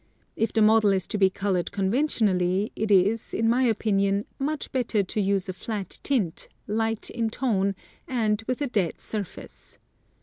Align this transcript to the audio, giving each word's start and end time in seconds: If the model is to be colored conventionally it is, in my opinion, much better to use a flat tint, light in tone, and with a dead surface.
If 0.35 0.51
the 0.51 0.63
model 0.63 0.91
is 0.93 1.05
to 1.05 1.19
be 1.19 1.29
colored 1.29 1.71
conventionally 1.71 2.71
it 2.75 2.89
is, 2.89 3.35
in 3.35 3.47
my 3.47 3.65
opinion, 3.65 4.25
much 4.39 4.71
better 4.71 5.03
to 5.03 5.21
use 5.21 5.47
a 5.47 5.53
flat 5.53 5.99
tint, 6.01 6.47
light 6.65 7.11
in 7.11 7.29
tone, 7.29 7.75
and 8.07 8.43
with 8.47 8.61
a 8.63 8.67
dead 8.67 8.99
surface. 8.99 9.77